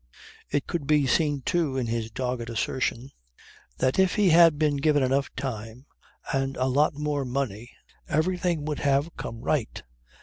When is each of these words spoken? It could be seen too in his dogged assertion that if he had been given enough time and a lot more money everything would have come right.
It 0.49 0.65
could 0.65 0.87
be 0.87 1.05
seen 1.05 1.41
too 1.43 1.77
in 1.77 1.85
his 1.85 2.09
dogged 2.09 2.49
assertion 2.49 3.11
that 3.77 3.99
if 3.99 4.15
he 4.15 4.29
had 4.31 4.57
been 4.57 4.77
given 4.77 5.03
enough 5.03 5.29
time 5.35 5.85
and 6.33 6.57
a 6.57 6.65
lot 6.65 6.95
more 6.95 7.23
money 7.23 7.71
everything 8.09 8.65
would 8.65 8.79
have 8.79 9.15
come 9.15 9.41
right. 9.41 9.83